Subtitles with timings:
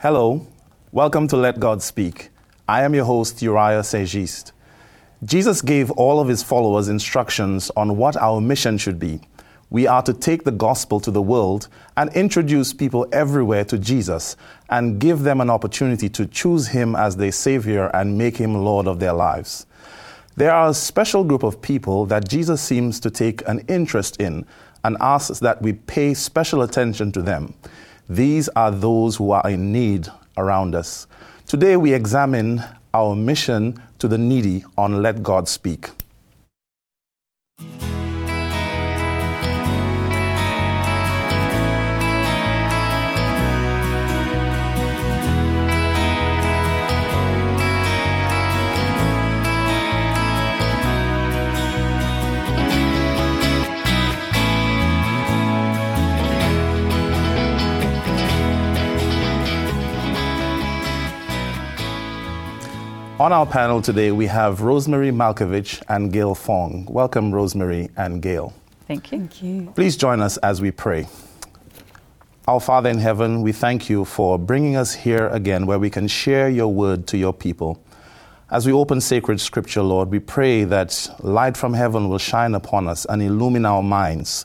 [0.00, 0.46] Hello,
[0.92, 2.28] welcome to Let God Speak.
[2.68, 4.52] I am your host, Uriah St Juste.
[5.24, 9.22] Jesus gave all of his followers instructions on what our mission should be.
[9.70, 14.36] We are to take the gospel to the world and introduce people everywhere to Jesus
[14.68, 18.86] and give them an opportunity to choose him as their Savior and make him Lord
[18.86, 19.64] of their lives.
[20.36, 24.44] There are a special group of people that Jesus seems to take an interest in
[24.84, 27.54] and asks that we pay special attention to them.
[28.08, 30.06] These are those who are in need
[30.36, 31.08] around us.
[31.46, 32.62] Today we examine
[32.94, 35.90] our mission to the needy on Let God Speak.
[63.18, 66.84] On our panel today, we have Rosemary Malkiewycz and Gayl Fong.
[66.84, 68.52] Welcome, Rosemary and Gayl.
[68.86, 69.18] Thank you.
[69.18, 69.72] Thank you.
[69.74, 71.08] Please join us as we pray.
[72.46, 76.08] Our Father in heaven, we thank you for bringing us here again where we can
[76.08, 77.82] share your word to your people.
[78.50, 82.86] As we open sacred scripture, Lord, we pray that light from heaven will shine upon
[82.86, 84.44] us and illumine our minds.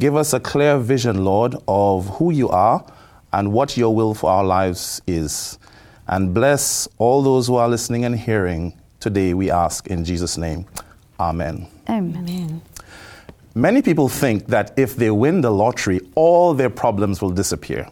[0.00, 2.84] Give us a clear vision, Lord, of who you are
[3.32, 5.60] and what your will for our lives is
[6.08, 10.66] and bless all those who are listening and hearing today, we ask in Jesus' name.
[11.20, 11.68] Amen.
[11.88, 12.16] Amen.
[12.16, 12.62] Amen.
[13.54, 17.88] Many people think that if they win the lottery, all their problems will disappear.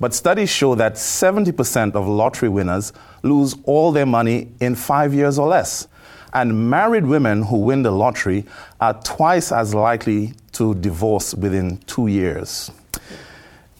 [0.00, 2.92] But studies show that 70% of lottery winners
[3.22, 5.88] lose all their money in five years or less.
[6.32, 8.44] And married women who win the lottery
[8.80, 12.70] are twice as likely to divorce within two years.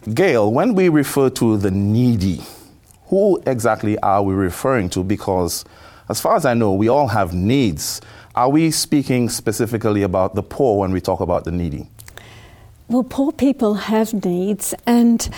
[0.07, 2.41] Gayl, when we refer to the needy,
[3.09, 5.03] who exactly are we referring to?
[5.03, 5.65] Because,
[6.09, 8.01] as far as I know, we all have needs.
[8.35, 11.89] Are we speaking specifically about the poor when we talk about the needy?
[12.89, 15.29] Well, poor people have needs, and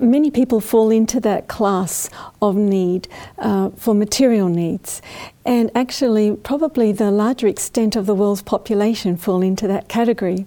[0.00, 2.10] many people fall into that class
[2.40, 5.02] of need uh, for material needs.
[5.46, 10.44] And actually, probably the larger extent of the world's population fall into that category.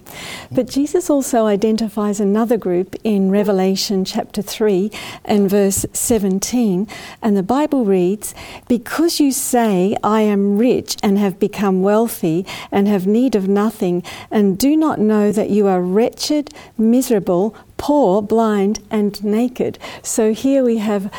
[0.51, 4.91] But Jesus also identifies another group in Revelation chapter 3
[5.23, 6.85] and verse 17.
[7.21, 8.35] And the Bible reads,
[8.67, 14.03] Because you say, I am rich and have become wealthy and have need of nothing,
[14.29, 19.79] and do not know that you are wretched, miserable, poor, blind, and naked.
[20.03, 21.11] So here we have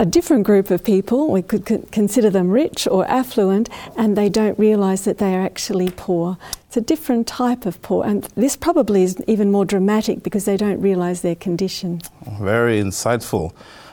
[0.00, 1.30] a different group of people.
[1.30, 5.90] We could consider them rich or affluent, and they don't realize that they are actually
[5.90, 6.38] poor.
[6.66, 10.56] It's a different type of poor, and this probably is even more dramatic because they
[10.56, 12.00] don't realize their condition.
[12.40, 13.52] Very insightful.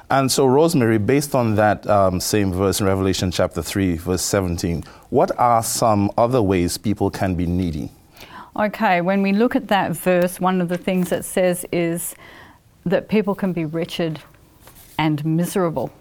[0.09, 4.85] And so, Rosemary, based on that um, same verse in Revelation chapter 3, verse 17,
[5.09, 7.91] what are some other ways people can be needy?
[8.57, 12.15] Okay, when we look at that verse, one of the things it says is
[12.85, 14.19] that people can be wretched
[14.97, 15.91] and miserable.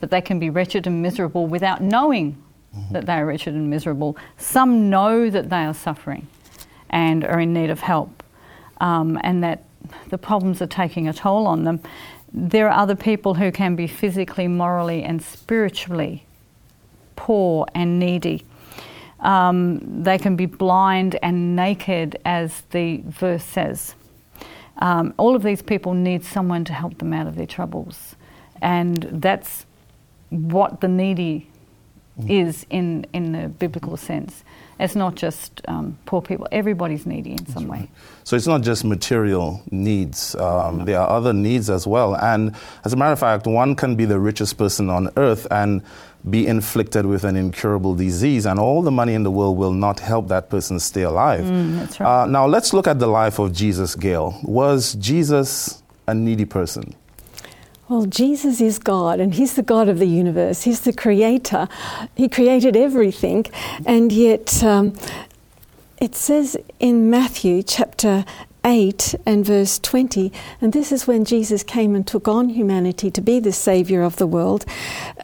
[0.00, 2.42] But they can be wretched and miserable without knowing
[2.76, 2.94] mm-hmm.
[2.94, 4.16] that they are wretched and miserable.
[4.38, 6.26] Some know that they are suffering
[6.88, 8.24] and are in need of help,
[8.80, 9.62] um, and that
[10.08, 11.80] the problems are taking a toll on them.
[12.32, 16.26] There are other people who can be physically, morally, and spiritually
[17.14, 18.44] poor and needy.
[19.20, 23.94] Um, they can be blind and naked, as the verse says.
[24.78, 28.16] Um, all of these people need someone to help them out of their troubles.
[28.62, 29.66] And that's
[30.30, 31.48] what the needy.
[32.28, 34.44] Is in, in the biblical sense.
[34.78, 37.90] It's not just um, poor people, everybody's needy in some way.
[38.24, 40.84] So it's not just material needs, um, no.
[40.86, 42.16] there are other needs as well.
[42.16, 42.54] And
[42.84, 45.82] as a matter of fact, one can be the richest person on earth and
[46.28, 50.00] be inflicted with an incurable disease, and all the money in the world will not
[50.00, 51.44] help that person stay alive.
[51.44, 52.22] Mm, that's right.
[52.22, 54.42] Uh, now, let's look at the life of Jesus, Gayl.
[54.44, 56.94] Was Jesus a needy person?
[57.90, 60.62] Well, Jesus is God, and He's the God of the universe.
[60.62, 61.66] He's the creator.
[62.14, 63.46] He created everything,
[63.84, 64.94] and yet um,
[66.00, 68.24] it says in Matthew chapter
[68.64, 73.20] 8 and verse 20, and this is when Jesus came and took on humanity to
[73.20, 74.64] be the Savior of the world.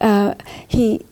[0.01, 0.35] Uh,
[0.67, 1.05] he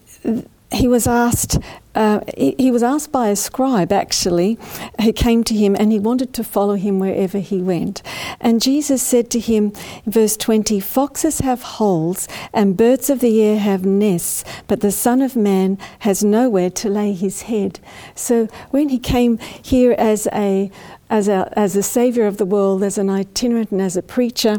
[0.76, 1.58] he was asked
[1.96, 4.60] uh, he, he, was asked by a scribe actually
[5.02, 8.02] who came to him and he wanted to follow him wherever he went.
[8.42, 9.72] And jesus said to him
[10.06, 15.22] verse 20 foxes have holes and birds of the air have nests but the son
[15.22, 17.80] of man has nowhere to lay his head.
[18.14, 20.70] So when he came here as a
[21.08, 24.58] as a, as a savior of the world, as an itinerant and as a preacher,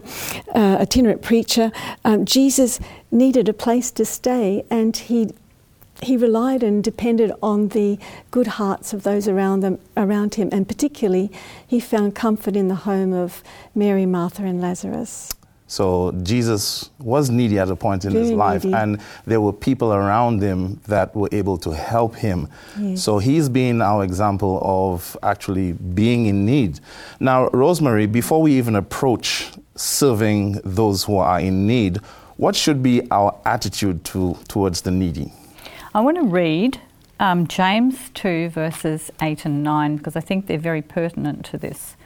[0.54, 1.72] uh, itinerant preacher,
[2.04, 2.78] um, Jesus
[3.10, 5.32] needed a place to stay, and he
[6.02, 7.98] he relied and depended on the
[8.31, 11.31] good hearts of those around them around him, and particularly
[11.66, 13.43] he found comfort in the home of
[13.75, 15.32] Mary, Martha, and Lazarus.
[15.69, 18.76] So Jesus was needy at a point in Very his life, needy.
[18.76, 22.49] and there were people around him that were able to help him.
[22.78, 23.02] Yes.
[23.02, 26.78] So he's been our example of actually being in need.
[27.19, 31.96] Now, Rosemary, before we even approach serving those who are in need,
[32.37, 35.32] what should be our attitude to, towards the needy?
[35.96, 36.82] I want to read
[37.19, 41.96] um, James 2, verses 8 and 9, because I think they're very pertinent to this.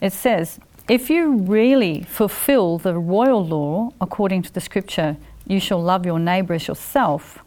[0.00, 0.58] It says,
[0.88, 5.16] If you really fulfill the royal law according to the scripture,
[5.46, 7.38] you shall love your neighbour as yourself,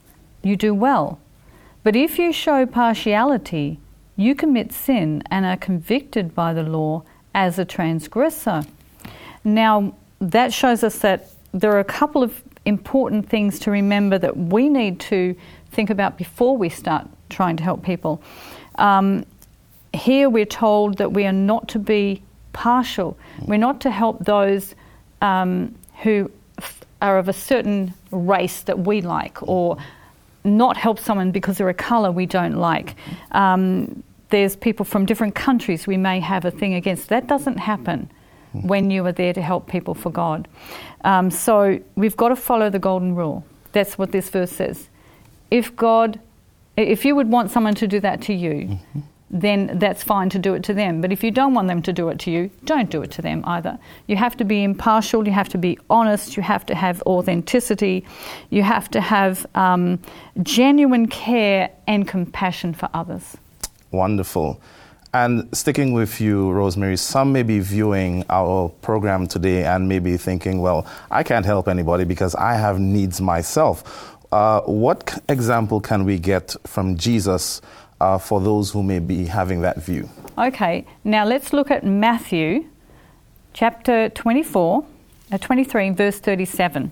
[0.41, 1.19] you do well.
[1.83, 3.81] But if you show partiality,
[4.15, 7.03] you commit sin and are convicted by the law
[7.35, 8.63] as a transgressor.
[9.43, 14.35] Now, that shows us that there are a couple of important things to remember that
[14.35, 15.33] we need to
[15.71, 18.21] think about before we start trying to help people.
[18.75, 19.25] Um,
[19.93, 22.21] here we're told that we are not to be
[22.53, 23.17] partial.
[23.45, 24.75] We're not to help those
[25.21, 26.31] um, who
[27.01, 29.77] are of a certain race that we like or
[30.43, 32.95] not help someone because they're a colour we don't like.
[33.31, 37.09] Um, there's people from different countries we may have a thing against.
[37.09, 38.09] That doesn't happen
[38.53, 40.47] when you are there to help people for God.
[41.03, 43.45] Um, so we've got to follow the golden rule.
[43.71, 44.89] That's what this verse says.
[45.51, 46.19] If God,
[46.75, 48.79] if you would want someone to do that to you,
[49.29, 51.01] then that's fine to do it to them.
[51.01, 53.21] But if you don't want them to do it to you, don't do it to
[53.21, 53.77] them either.
[54.07, 58.05] You have to be impartial, you have to be honest, you have to have authenticity,
[58.49, 59.99] you have to have um,
[60.43, 63.35] genuine care and compassion for others.
[63.91, 64.61] Wonderful.
[65.13, 70.17] And sticking with you, Rosemary, some may be viewing our program today and may be
[70.17, 74.16] thinking, well, I can't help anybody because I have needs myself.
[74.31, 77.61] Uh, what example can we get from Jesus
[77.99, 80.09] uh, for those who may be having that view?
[80.37, 82.65] Okay, now let's look at Matthew
[83.53, 84.85] chapter 24,
[85.31, 86.91] uh, 23, verse 37.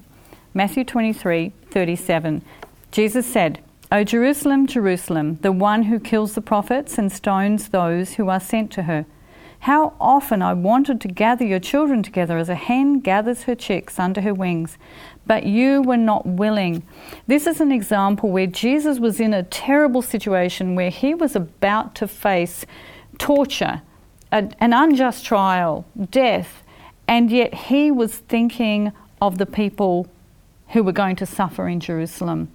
[0.53, 2.41] Matthew 23, 37.
[2.91, 3.59] Jesus said,
[3.91, 8.71] O Jerusalem, Jerusalem, the one who kills the prophets and stones those who are sent
[8.71, 9.05] to her.
[9.65, 13.97] How often I wanted to gather your children together as a hen gathers her chicks
[13.97, 14.77] under her wings,
[15.25, 16.83] but you were not willing.
[17.25, 21.95] This is an example where Jesus was in a terrible situation where he was about
[21.95, 22.67] to face
[23.17, 23.81] torture,
[24.31, 26.61] a, an unjust trial, death,
[27.07, 30.05] and yet he was thinking of the people
[30.73, 32.49] who were going to suffer in Jerusalem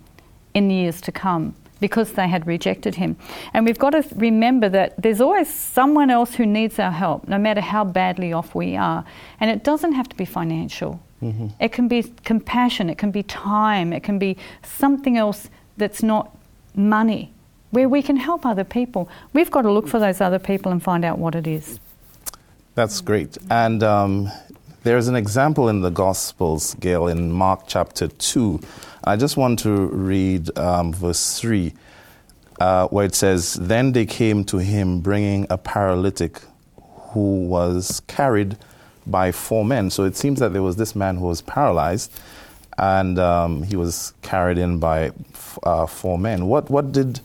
[0.54, 3.16] in years to come because they had rejected him.
[3.52, 7.38] And we've got to remember that there's always someone else who needs our help, no
[7.38, 9.04] matter how badly off we are.
[9.40, 11.00] And it doesn't have to be financial.
[11.60, 16.34] It can be compassion, it can be time, it can be something else that's not
[16.74, 17.30] money,
[17.72, 19.06] where we can help other people.
[19.34, 21.78] We've got to look for those other people and find out what it is.
[22.74, 23.36] That's great.
[23.50, 24.30] And um,
[24.82, 28.60] there's an example in the Gospels, Gayl, in Mark chapter 2.
[29.04, 31.74] I just want to read um, verse 3,
[32.60, 36.40] uh, where it says, Then they came to him bringing a paralytic
[37.10, 38.56] who was carried
[39.06, 39.90] by four men.
[39.90, 42.12] So it seems that there was this man who was paralyzed,
[42.78, 45.12] and um, he was carried in by
[45.62, 46.46] uh, four men.
[46.46, 47.20] What, what did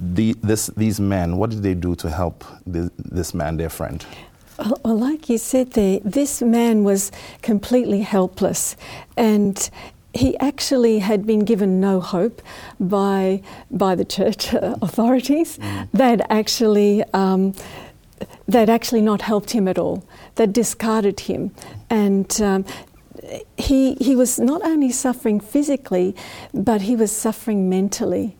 [0.00, 4.04] the, this, these men, what did they do to help this man, their friend?
[4.58, 8.76] Well, like you said there, this man was completely helpless
[9.16, 9.70] and
[10.14, 12.40] he actually had been given no hope
[12.80, 15.58] by, by the church authorities.
[15.92, 17.04] They'd actually.
[17.12, 17.54] Um,
[18.48, 20.04] they'd actually not helped him at all.
[20.36, 21.54] They'd discarded him.
[21.90, 22.64] And um,
[23.58, 26.14] he, he was not only suffering physically,
[26.54, 28.35] but he was suffering mentally.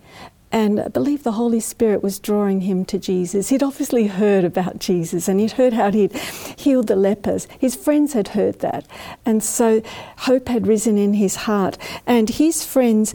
[0.57, 3.51] And I believe the Holy Spirit was drawing him to Jesus.
[3.51, 6.17] He'd obviously heard about Jesus and he'd heard how he'd
[6.57, 7.47] healed the lepers.
[7.59, 8.87] His friends had heard that.
[9.27, 9.83] And so
[10.21, 11.77] hope had risen in his heart.
[12.07, 13.15] And his friends,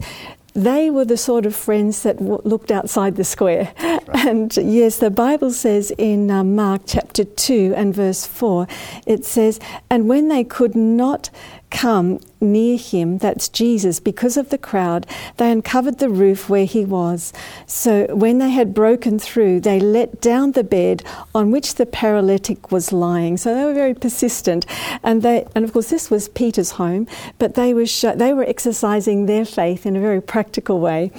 [0.54, 3.72] they were the sort of friends that w- looked outside the square.
[4.14, 8.68] And yes, the Bible says in uh, Mark chapter 2 and verse 4,
[9.04, 9.58] it says,
[9.90, 11.28] And when they could not
[11.72, 15.06] come near him, that's Jesus, because of the crowd,
[15.38, 17.32] they uncovered the roof where he was.
[17.66, 21.02] So when they had broken through, they let down the bed
[21.34, 23.36] on which the paralytic was lying.
[23.38, 24.66] So they were very persistent,
[25.02, 28.44] and they, and of course this was Peter's home, but they were sho- they were
[28.44, 31.10] exercising their faith in a very practical way,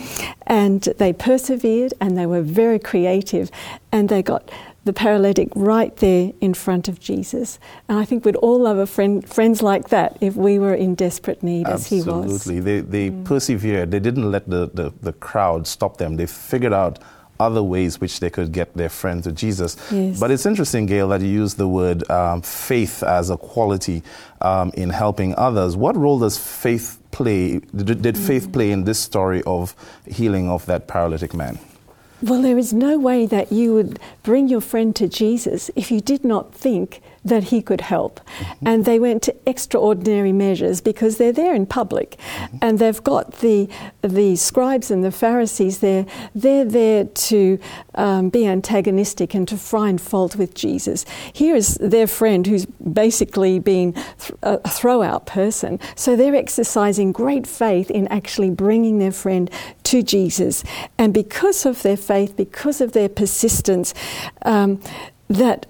[0.45, 3.50] and they persevered and they were very creative,
[3.91, 4.50] and they got
[4.85, 7.57] the paralytic right there in front of Jesus.
[7.87, 10.95] And I think we'd all love a friend, friends like that if we were in
[10.95, 12.35] desperate need as he was.
[12.35, 12.59] Absolutely.
[12.59, 13.91] They, they persevered.
[13.91, 16.17] They didn't let the, the, the crowd stop them.
[16.17, 16.99] They figured out
[17.39, 19.75] other ways which they could get their friend to Jesus.
[19.91, 20.19] Yes.
[20.19, 24.03] But it's interesting, Gayl, that you use the word um, faith as a quality
[24.41, 25.75] um, in helping others.
[25.75, 27.59] What role does faith play?
[27.59, 29.75] Did, did faith play in this story of
[30.05, 31.57] healing of that paralytic man?
[32.24, 36.00] Well, there is no way that you would bring your friend to Jesus if you
[36.00, 38.20] did not think that he could help.
[38.65, 42.18] And they went to extraordinary measures because they're there in public
[42.62, 43.70] and they've got the,
[44.01, 46.06] the scribes and the Pharisees there.
[46.36, 47.60] They're there to
[47.96, 51.06] um, be antagonistic and to find fault with Jesus.
[51.32, 55.80] Here is their friend who's basically been th- a throw-out person.
[55.96, 59.50] So they're exercising great faith in actually bringing their friend
[59.84, 60.63] to Jesus.
[60.98, 63.94] And because of their faith, because of their persistence,
[64.42, 64.82] um,
[65.30, 65.65] that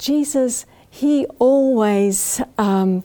[0.00, 3.04] Jesus, he always, um,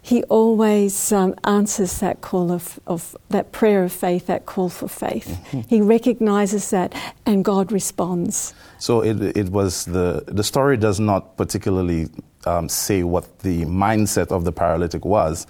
[0.00, 4.86] he always um, answers that call of, of that prayer of faith, that call for
[4.86, 5.38] faith.
[5.68, 6.94] He recognizes that,
[7.26, 8.54] and God responds.
[8.78, 12.08] So it, it was the, the story does not particularly
[12.44, 15.46] um, say what the mindset of the paralytic was,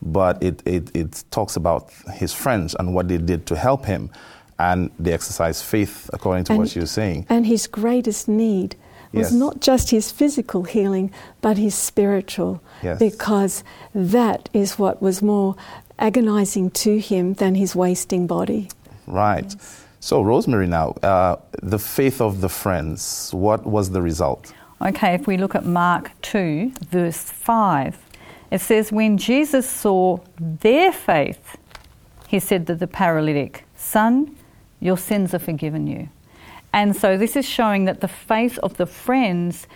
[0.00, 4.10] but it, it, it talks about his friends and what they did to help him.
[4.58, 7.26] And they exercised faith, according to And- what you're saying.
[7.28, 8.74] And his greatest need
[9.12, 9.32] was Yes.
[9.32, 11.10] not just his physical healing,
[11.40, 12.98] but his spiritual, Yes.
[12.98, 15.54] because that is what was more
[15.98, 18.68] agonizing to him than his wasting body.
[19.06, 19.54] Right.
[20.00, 24.52] So, Rosemary, now, uh, the faith of the friends, what was the result?
[24.80, 27.96] Okay, if we look at Mark 2, verse 5,
[28.52, 31.56] it says, When Jesus saw their faith,
[32.28, 34.36] he said to the paralytic, Son,
[34.80, 36.08] your sins are forgiven you.
[36.72, 39.66] And so this is showing that the faith of the friends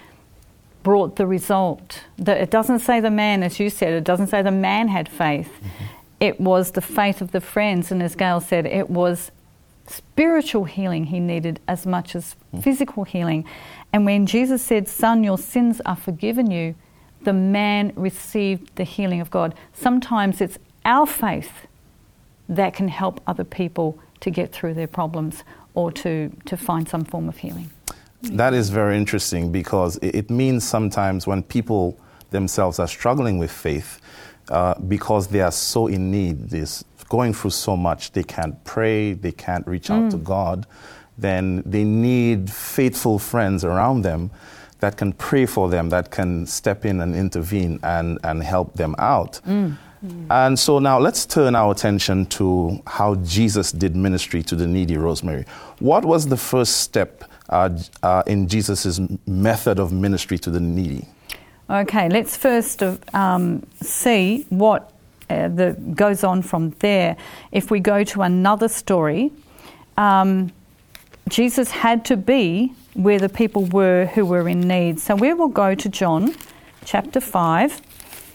[0.83, 2.05] brought the result.
[2.19, 5.09] That it doesn't say the man, as you said, it doesn't say the man had
[5.09, 5.51] faith.
[5.57, 5.85] Mm-hmm.
[6.21, 9.33] It was the faith of the friends, and as Gayl said, it was
[9.87, 12.63] spiritual healing he needed as much as mm.
[12.63, 13.45] physical healing.
[13.93, 16.75] And when Jesus said, Son, your sins are forgiven you,
[17.23, 19.55] the man received the healing of God.
[19.73, 21.67] Sometimes it's our faith
[22.49, 25.43] that can help other people to get through their problems
[25.75, 27.71] or to, to find some form of healing.
[28.23, 31.99] That is very interesting because it means sometimes when people
[32.31, 34.01] themselves are struggling with faith,
[34.49, 36.67] uh, because they are so in need, they're
[37.09, 40.67] going through so much, they can't pray, they can't reach out to God,
[41.19, 44.31] then they need faithful friends around them
[44.81, 48.95] that can pray for them, that can step in and intervene and, and help them
[48.99, 49.41] out.
[50.31, 54.97] And so now let's turn our attention to how Jesus did ministry to the needy,
[54.97, 55.45] Rosemary.
[55.79, 57.71] What was the first step uh,
[58.03, 61.07] uh, in Jesus' method of ministry to the needy?
[61.71, 62.83] Okay, let's first
[63.15, 64.93] um, see what
[65.31, 67.17] uh, the, goes on from there.
[67.53, 69.31] If we go to another story,
[69.97, 70.53] um,
[71.29, 74.99] Jesus had to be where the people were who were in need.
[74.99, 76.35] So we will go to John
[76.85, 77.81] chapter 5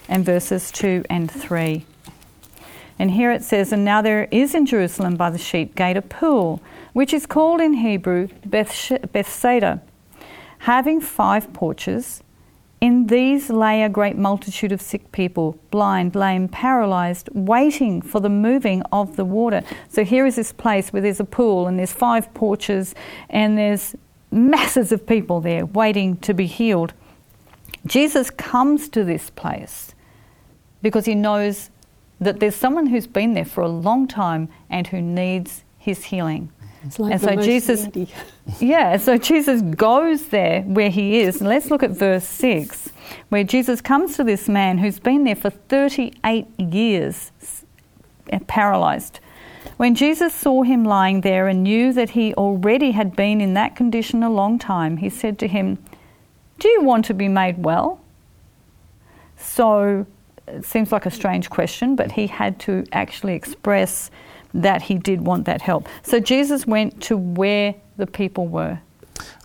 [0.08, 1.86] and verses 2 and 3.
[3.00, 6.02] And here it says, And now there is in Jerusalem by the sheep gate a
[6.02, 6.62] pool,
[6.94, 9.82] which is called in Hebrew Beth- Bethsaida,
[10.60, 12.24] having five porches.
[12.80, 18.30] In these lay a great multitude of sick people, blind, lame, paralyzed, waiting for the
[18.30, 19.64] moving of the water.
[19.90, 22.94] So here is this place where there's a pool and there's five porches
[23.30, 23.96] and there's
[24.30, 26.94] masses of people there waiting to be healed.
[27.88, 29.96] Jesus comes to this place
[30.88, 31.70] because he knows
[32.20, 36.50] that there's someone who's been there for a long time and who needs his healing.
[36.84, 38.12] It's like And so Jesus- needy.
[38.60, 41.42] Yeah, so Jesus goes there where he is.
[41.42, 42.90] And let's look at verse 6,
[43.28, 47.32] where Jesus comes to this man who's been there for 38 years,
[48.32, 49.20] uh, paralyzed.
[49.76, 53.76] When Jesus saw him lying there and knew that he already had been in that
[53.76, 55.78] condition a long time, he said to him,
[56.60, 58.00] Do you want to be made well?
[59.38, 60.06] So
[60.48, 64.10] it seems like a strange question, but he had to actually express
[64.54, 65.88] that he did want that help.
[66.04, 68.80] So Jesus went to where the people were.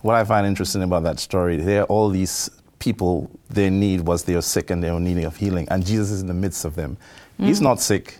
[0.01, 4.23] What I find interesting about that story, there are all these people, their need was
[4.23, 6.65] they were sick and they were needing of healing, and Jesus is in the midst
[6.65, 6.97] of them.
[7.39, 7.47] Mm.
[7.47, 8.19] He's not sick,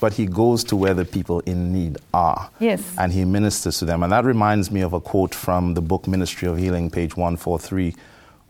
[0.00, 2.50] but he goes to where the people in need are.
[2.58, 2.82] Yes.
[2.98, 4.02] And he ministers to them.
[4.02, 7.94] And that reminds me of a quote from the book Ministry of Healing, page 143,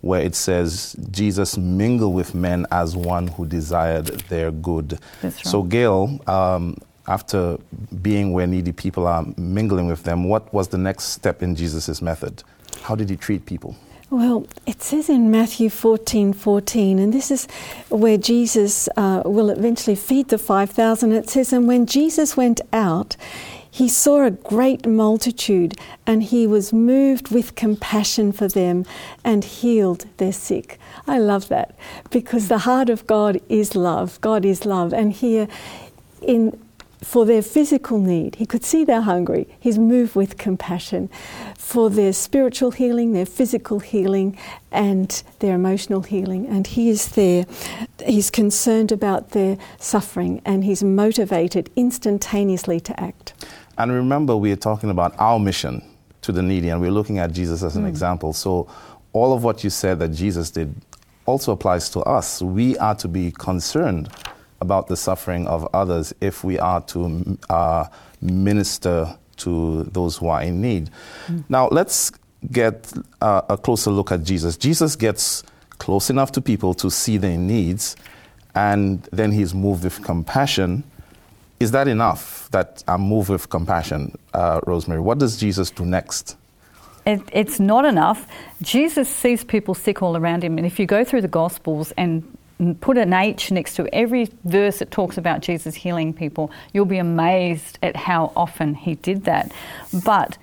[0.00, 4.98] where it says, Jesus mingled with men as one who desired their good.
[5.42, 5.62] So.
[5.62, 6.76] Gayl, um,
[7.06, 7.58] after
[8.02, 12.00] being where needy people are, mingling with them, what was the next step in Jesus'
[12.00, 12.42] method?
[12.82, 13.76] How did he treat people?
[14.10, 17.46] Well, it says in Matthew 14 14, and this is
[17.90, 21.12] where Jesus uh, will eventually feed the 5,000.
[21.12, 23.16] It says, And when Jesus went out,
[23.70, 25.74] he saw a great multitude,
[26.06, 28.84] and he was moved with compassion for them
[29.24, 30.78] and healed their sick.
[31.06, 31.74] I love that
[32.10, 34.20] because the heart of God is love.
[34.20, 34.92] God is love.
[34.92, 35.48] And here,
[36.20, 36.58] in
[37.02, 38.34] for their physical need.
[38.36, 39.48] He could see they're hungry.
[39.58, 41.08] He's moved with compassion
[41.56, 44.36] for their spiritual healing, their physical healing,
[44.70, 46.46] and their emotional healing.
[46.46, 47.46] And He is there.
[48.04, 53.32] He's concerned about their suffering and He's motivated instantaneously to act.
[53.78, 55.82] And remember, we are talking about our mission
[56.22, 57.88] to the needy, and we're looking at Jesus as an mm.
[57.88, 58.32] example.
[58.32, 58.68] So,
[59.12, 60.74] all of what you said that Jesus did
[61.26, 62.42] also applies to us.
[62.42, 64.08] We are to be concerned
[64.60, 67.86] about the suffering of others if we are to uh,
[68.20, 70.90] minister to those who are in need.
[71.26, 71.44] Mm.
[71.48, 72.12] Now, let's
[72.52, 74.56] get uh, a closer look at Jesus.
[74.56, 75.42] Jesus gets
[75.78, 77.96] close enough to people to see their needs,
[78.54, 80.84] and then he's moved with compassion.
[81.60, 85.02] Is that enough that I'm moved with compassion, uh, Rosemary?
[85.02, 86.38] What does Jesus do next?
[87.04, 88.26] It, it's not enough.
[88.62, 92.36] Jesus sees people sick all around him, and if you go through the Gospels and
[92.80, 96.98] put an H next to every verse that talks about Jesus healing people, you'll be
[96.98, 99.52] amazed at how often he did that.
[100.02, 100.38] But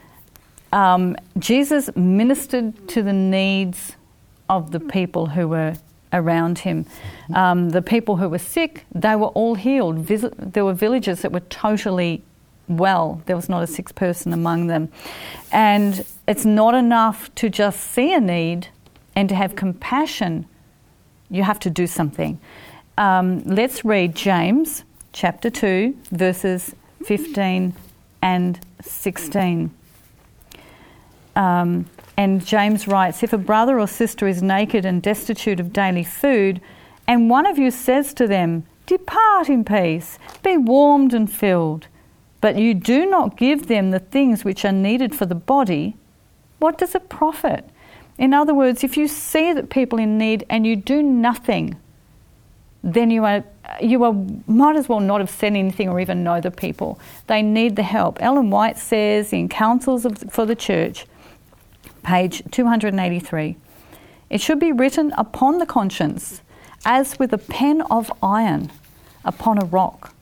[0.72, 3.96] um, Jesus ministered to the needs
[4.50, 5.76] of the people who were
[6.18, 6.86] around him.
[7.34, 10.08] Um, the people who were sick, they were all healed.
[10.08, 12.24] There were villages that were totally
[12.68, 13.22] well.
[13.26, 14.90] There was not a sick person among them.
[15.52, 18.68] And it's not enough to just see a need
[19.16, 20.46] and to have compassion
[21.30, 22.40] you have to do something.
[22.98, 24.84] Um, let's read James
[25.14, 26.74] chapter 2, verses
[27.06, 27.74] 15
[28.22, 29.72] and 16.
[31.36, 31.86] Um,
[32.18, 36.60] and James writes If a brother or sister is naked and destitute of daily food,
[37.08, 41.88] and one of you says to them, Depart in peace, be warmed and filled,
[42.42, 45.96] but you do not give them the things which are needed for the body,
[46.60, 47.70] what does it profit?
[48.18, 51.78] In other words, if you see that people in need and you do nothing,
[52.84, 53.44] then you are
[53.82, 54.14] you are
[54.48, 57.00] might as well not have said anything or even know the people.
[57.28, 58.22] They need the help.
[58.22, 61.06] Ellen White says in Counsels of, for the Church,
[62.08, 63.58] page 283,
[64.30, 66.42] it should be written upon the conscience
[66.86, 68.72] as with a pen of iron
[69.26, 70.14] upon a rock,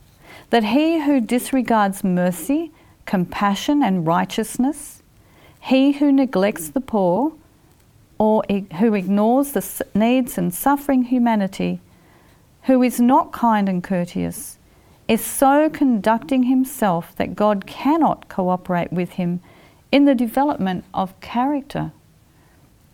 [0.50, 2.72] that he who disregards mercy,
[3.06, 5.04] compassion, and righteousness,
[5.60, 7.34] he who neglects the poor,
[8.18, 8.42] or
[8.80, 11.80] who ignores the needs and suffering humanity,
[12.64, 14.58] who is not kind and courteous,
[15.08, 19.40] is so conducting himself that God cannot cooperate with him
[19.92, 21.92] in the development of character.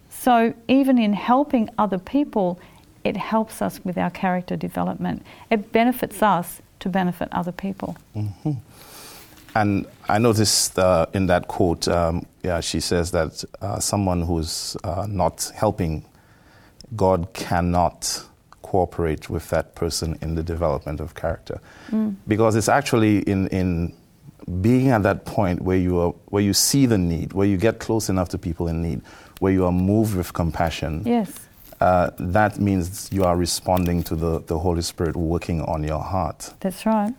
[0.09, 2.59] So, even in helping other people,
[3.03, 5.25] it helps us with our character development.
[5.49, 7.97] It benefits us to benefit other people.
[8.15, 8.51] Mm-hmm.
[9.55, 14.77] And I noticed uh, in that quote, um, yeah, she says that uh, someone who's
[14.83, 16.05] uh, not helping,
[16.95, 18.23] God cannot
[18.61, 22.15] cooperate with that person in the development of character, mm.
[22.27, 23.93] because it's actually in in
[24.61, 27.79] being at that point where you are where you see the need, where you get
[27.79, 29.01] close enough to people in need,
[29.39, 31.03] where you are moved with compassion.
[31.05, 31.31] Yes.
[31.79, 36.53] Uh, that means you are responding to the, the Holy Spirit working on your heart.
[36.59, 37.13] That's right.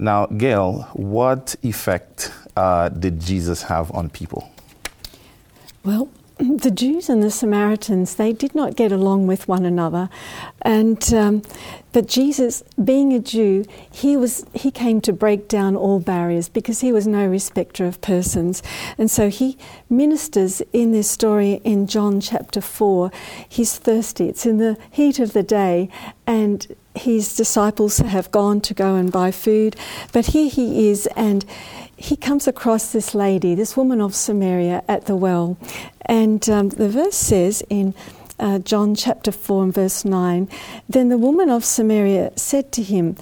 [0.00, 4.50] Now, Gayl, what effect uh, did Jesus have on people?
[5.84, 6.08] Well,
[6.40, 10.08] the Jews and the Samaritans, they did not get along with one another.
[10.62, 11.42] And, um,
[11.92, 16.80] but Jesus, being a Jew, he, was, he came to break down all barriers because
[16.80, 18.62] he was no respecter of persons.
[18.96, 19.58] And so he
[19.90, 23.10] ministers in this story in John chapter 4.
[23.46, 25.90] He's thirsty, it's in the heat of the day,
[26.26, 29.76] and his disciples have gone to go and buy food.
[30.12, 31.44] But here he is, and
[31.96, 35.56] he comes across this lady, this woman of Samaria, at the well.
[36.06, 37.94] And um, the verse says in
[38.38, 40.48] uh, John chapter 4 and verse 9
[40.88, 43.16] Then the woman of Samaria said to him,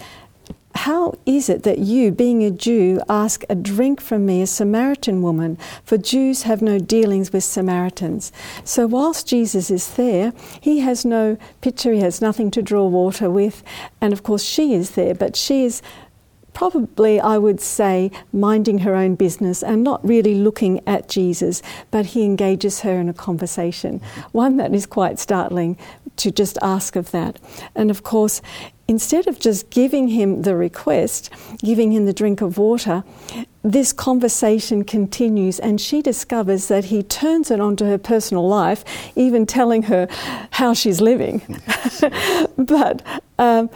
[0.79, 5.23] how is it that you, being a Jew, ask a drink from me, a Samaritan
[5.23, 5.59] woman?
[5.83, 8.31] For Jews have no dealings with Samaritans.
[8.63, 13.29] So, whilst Jesus is there, he has no pitcher, he has nothing to draw water
[13.29, 13.65] with.
[14.01, 15.83] And of course, she is there, but she is
[16.55, 21.61] probably, I would say, minding her own business and not really looking at Jesus,
[21.91, 25.77] but he engages her in a conversation, one that is quite startling
[26.19, 27.41] to just ask of that.
[27.75, 28.43] And of course,
[28.89, 33.05] instead of just giving him the request, giving him the drink of water,
[33.63, 39.45] this conversation continues, and she discovers that he turns it onto her personal life, even
[39.45, 40.09] telling her
[40.53, 41.43] how she's living.
[42.57, 43.03] but
[43.39, 43.69] um,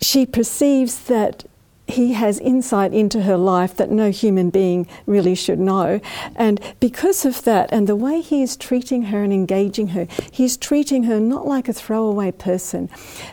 [0.00, 1.44] she perceives that
[1.90, 6.00] he has insight into her life that no human being really should know.
[6.36, 10.56] And because of that, and the way he is treating her and engaging her, he's
[10.56, 12.88] treating her not like a throwaway person,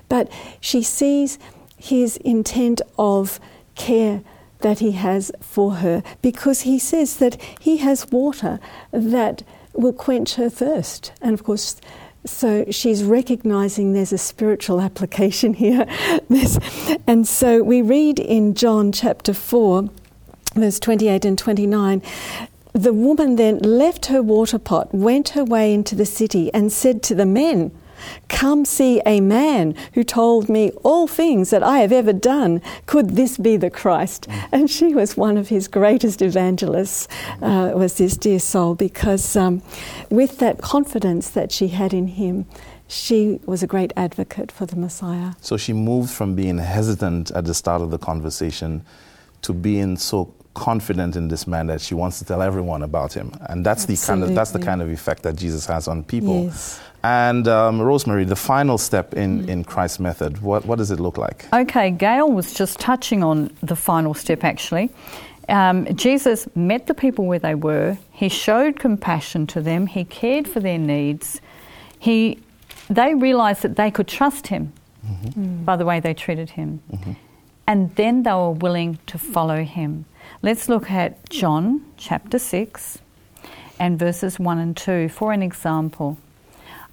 [0.09, 1.39] but she sees
[1.77, 3.39] his intent of
[3.75, 4.21] care
[4.59, 8.59] that he has for her because he says that he has water
[8.91, 9.43] that
[9.73, 11.11] will quench her thirst.
[11.21, 11.79] And of course,
[12.25, 15.85] so she's recognizing there's a spiritual application here.
[17.07, 19.89] and so we read in John chapter 4,
[20.55, 22.01] verse 28 and 29.
[22.73, 27.01] The woman then left her water pot, went her way into the city, and said
[27.03, 27.71] to the men,
[28.29, 32.61] Come see a man who told me all things that I have ever done.
[32.85, 34.27] Could this be the Christ?
[34.29, 34.49] Mm.
[34.51, 37.07] And she was one of his greatest evangelists,
[37.41, 39.61] uh, was this dear soul, because um,
[40.09, 42.45] with that confidence that she had in him,
[42.87, 45.33] she was a great advocate for the Messiah.
[45.41, 48.85] So she moved from being hesitant at the start of the conversation
[49.41, 53.31] to being so confident in this man that she wants to tell everyone about him,
[53.49, 53.95] and that's Absolutely.
[53.95, 56.45] the kind of that's the kind of effect that Jesus has on people.
[56.45, 56.81] Yes.
[57.03, 59.49] And um, Rosemary, the final step in, mm.
[59.49, 61.45] in Christ's method, what, what does it look like?
[61.53, 64.89] Okay, Gayl was just touching on the final step actually.
[65.49, 70.47] Um, Jesus met the people where they were, he showed compassion to them, he cared
[70.47, 71.39] for their needs,
[71.99, 72.39] he,
[72.89, 74.73] they realised that they could trust him
[75.05, 75.41] mm-hmm.
[75.41, 75.65] Mm.
[75.65, 76.81] by the way they treated him.
[76.91, 77.13] Mm-hmm.
[77.65, 80.05] And then they were willing to follow him.
[80.41, 82.99] Let's look at John chapter 6
[83.79, 86.17] and verses 1 and 2 for an example.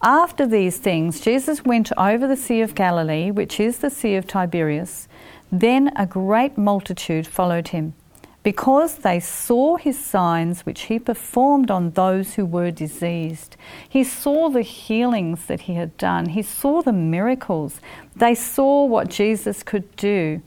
[0.06, 4.26] After these things, Jesus went over the Sea of Galilee, which is the Sea of
[4.26, 5.08] Tiberias.
[5.50, 7.94] Then a great multitude followed him,
[8.42, 13.56] because they saw his signs which he performed on those who were diseased.
[13.88, 17.80] He saw the healings that he had done, he saw the miracles.
[18.14, 20.42] They saw what Jesus could do,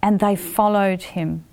[0.00, 1.44] and they followed him.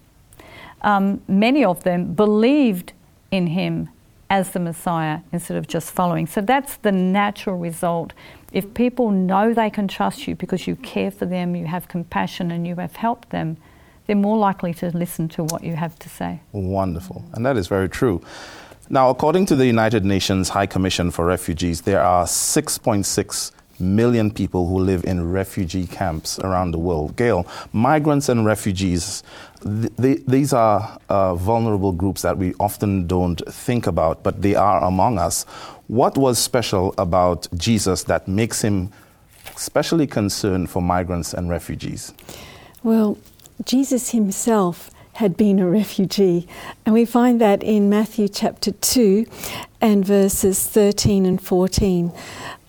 [0.84, 2.94] Um, many of them believed
[3.32, 3.90] in him
[4.30, 6.28] as the Messiah instead of just following.
[6.28, 8.14] So that's the natural result.
[8.52, 12.52] If people know they can trust you because you care for them, you have compassion,
[12.52, 13.58] and you have helped them,
[14.06, 16.42] they're more likely to listen to what you have to say.
[16.52, 17.24] Wonderful.
[17.34, 18.22] And that is very true.
[18.90, 24.68] Now, according to the United Nations High Commission for Refugees, there are 6.6 million people
[24.68, 27.16] who live in refugee camps around the world.
[27.16, 29.24] Gayl, migrants and refugees,
[29.64, 34.56] th- they, these are uh, vulnerable groups that we often don't think about, but they
[34.56, 35.44] are among us.
[35.88, 38.92] What was special about Jesus that makes him
[39.56, 42.14] especially concerned for migrants and refugees?
[42.84, 43.18] Well,
[43.66, 46.48] Jesus himself had been a refugee.
[46.86, 49.26] And we find that in Matthew chapter 2
[49.80, 52.12] and verses 13 and 14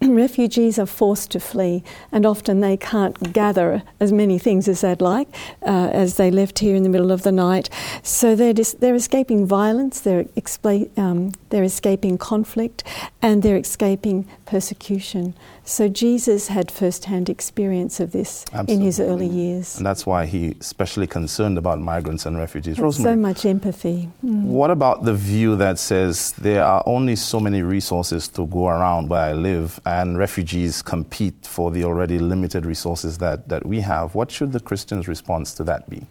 [0.00, 1.82] refugees are forced to flee,
[2.12, 5.28] and often they can't gather as many things as they'd like
[5.62, 7.68] uh, as they left here in the middle of the night.
[8.02, 12.84] So they're, dis- they're escaping violence, they're, expla- um, they're escaping conflict,
[13.22, 15.34] and they're escaping persecution.
[15.68, 18.74] So Jesus had first-hand experience of this Absolutely.
[18.74, 19.76] in his early years.
[19.76, 22.78] And that's why he especially concerned about migrants and refugees.
[22.78, 24.08] so much empathy.
[24.24, 24.44] Mm.
[24.44, 29.10] What about the view that says there are only so many resources to go around
[29.10, 34.14] where I live and refugees compete for the already limited resources that, that we have?
[34.14, 36.06] What should the Christian's response to that be?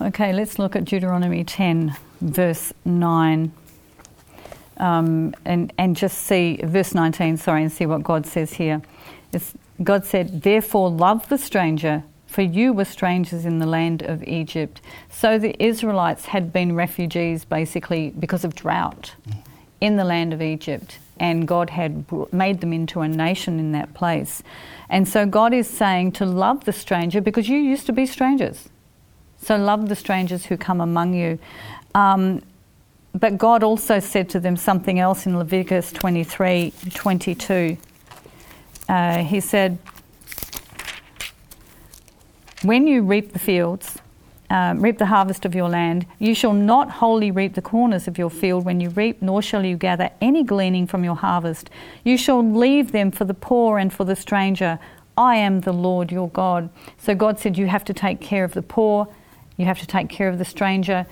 [0.00, 3.50] Okay, let's look at Deuteronomy 10, verse 9
[4.78, 8.82] um, and, and just see verse 19, sorry, and see what God says here.
[9.32, 14.22] It's, God said, Therefore, love the stranger, for you were strangers in the land of
[14.24, 14.80] Egypt.
[15.10, 19.14] So the Israelites had been refugees basically because of drought
[19.80, 23.94] in the land of Egypt, and God had made them into a nation in that
[23.94, 24.42] place.
[24.88, 28.68] And so God is saying to love the stranger because you used to be strangers.
[29.38, 31.38] So love the strangers who come among you.
[31.94, 32.42] Um,
[33.18, 37.76] but God also said to them something else in Leviticus 23 22.
[38.88, 39.78] Uh, he said,
[42.62, 43.98] When you reap the fields
[44.50, 46.06] um, reap the harvest of your land.
[46.18, 49.64] You shall not wholly reap the corners of your field when you reap, nor shall
[49.64, 51.70] you gather any gleaning from your harvest.
[52.04, 54.78] You shall leave them for the poor and for the stranger.
[55.16, 56.70] I am the Lord your God.
[56.98, 59.08] So God said, You have to take care of the poor,
[59.56, 61.06] you have to take care of the stranger.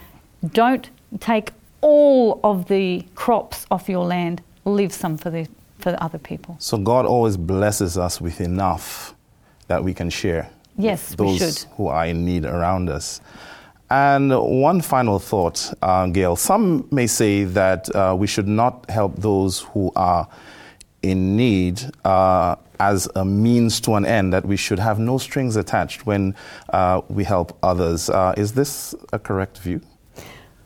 [0.52, 1.50] Don't take
[1.84, 5.46] all of the crops off your land, leave some for the,
[5.78, 6.56] for the other people.
[6.58, 9.14] So God always blesses us with enough
[9.68, 10.48] that we can share.
[10.78, 11.58] Yes, with those we should.
[11.76, 13.20] who are in need around us.
[13.90, 16.38] And one final thought, uh, Gayl.
[16.38, 20.26] Some may say that uh, we should not help those who are
[21.02, 25.54] in need uh, as a means to an end, that we should have no strings
[25.56, 26.34] attached when
[26.70, 28.08] uh, we help others.
[28.08, 29.82] Uh, is this a correct view?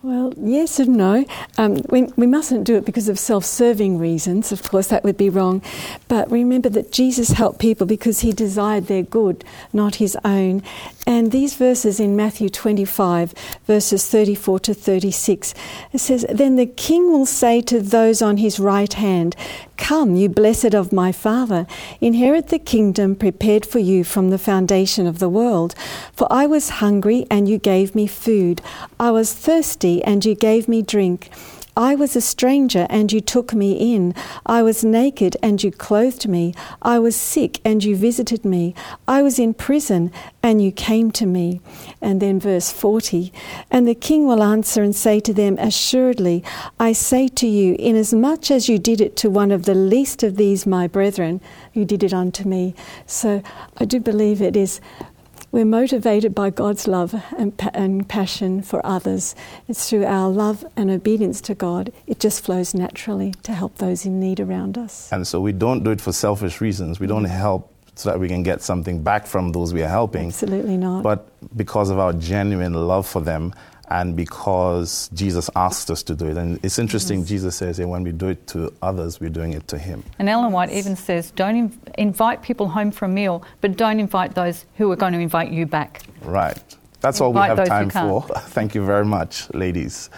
[0.01, 1.25] Well, yes and no.
[1.57, 5.17] Um, we, we mustn't do it because of self serving reasons, of course, that would
[5.17, 5.61] be wrong.
[6.07, 10.63] But remember that Jesus helped people because he desired their good, not his own.
[11.09, 13.33] And these verses in Matthew 25,
[13.65, 15.55] verses 34 to 36,
[15.91, 19.35] it says, Then the king will say to those on his right hand,
[19.79, 21.67] Come, you blessed of my Father,
[22.03, 25.75] inherit the kingdom prepared for you from the foundation of the world.
[26.13, 28.61] For I was hungry, and you gave me food.
[29.01, 31.31] I was thirsty, and you gave me drink.
[31.79, 34.13] I was a stranger, and you took me in.
[34.45, 36.53] I was naked, and you clothed me.
[36.83, 38.75] I was sick, and you visited me.
[39.07, 40.11] I was in prison,
[40.43, 41.61] and you came to me.
[42.03, 43.33] And then verse 40
[43.71, 46.43] And the king will answer and say to them, Assuredly,
[46.81, 50.35] I say to you, inasmuch as you did it to one of the least of
[50.35, 51.41] these my brethren,
[51.75, 52.75] you did it unto me.
[53.07, 53.41] So
[53.77, 54.81] I do believe it is
[55.51, 59.35] we're motivated by God's love and, pa- and, passion for others.
[59.67, 64.05] It's through our love and obedience to God, it just flows naturally to help those
[64.05, 65.11] in need around us.
[65.13, 67.01] And so we don't do it for selfish reasons.
[67.01, 70.29] We don't help so that we can get something back from those we are helping.
[70.29, 71.03] Absolutely not.
[71.03, 73.53] But because of our genuine love for them
[73.91, 76.37] and because Jesus asked us to do it.
[76.37, 77.29] And it's interesting, yes.
[77.29, 80.05] Jesus says when we do it to others, we're doing it to Him.
[80.19, 84.01] And Ellen White even says, don't inv- invite people home for a meal, but don't
[84.01, 86.03] invite those who are going to invite you back.
[86.23, 86.59] Right.
[87.01, 88.23] That's all we have time for.
[88.39, 90.11] Thank you very much, ladies.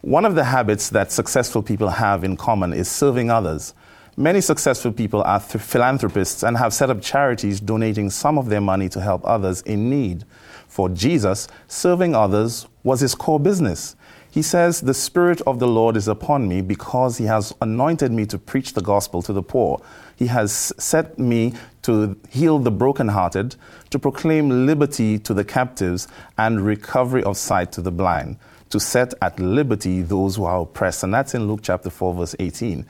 [0.00, 3.74] One of the habits that successful people have in common is serving others.
[4.16, 8.60] Many successful people are th- philanthropists and have set up charities donating some of their
[8.60, 10.24] money to help others in need.
[10.68, 13.96] For Jesus, serving others was his core business.
[14.30, 18.24] He says, The Spirit of the Lord is upon me because he has anointed me
[18.26, 19.80] to preach the gospel to the poor.
[20.16, 23.56] He has set me to heal the brokenhearted,
[23.90, 26.06] to proclaim liberty to the captives,
[26.38, 28.36] and recovery of sight to the blind,
[28.70, 31.02] to set at liberty those who are oppressed.
[31.02, 32.86] And that's in Luke chapter 4, verse 18.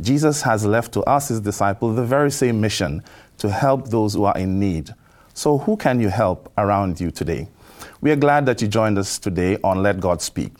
[0.00, 3.02] Jesus has left to us, his disciples, the very same mission
[3.38, 4.94] to help those who are in need.
[5.34, 7.48] So, who can you help around you today?
[8.00, 10.52] We are glad that you joined us today on Let God Speak.